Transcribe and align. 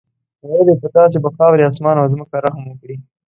ویل 0.47 0.67
یې 0.71 0.75
په 0.81 0.87
تاسې 0.95 1.17
به 1.23 1.29
خاورې، 1.35 1.67
اسمان 1.69 1.95
او 2.01 2.07
ځمکه 2.13 2.35
رحم 2.45 2.63
وکړي. 2.67 2.95